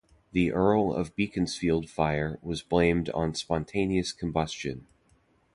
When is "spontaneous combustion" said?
3.35-4.87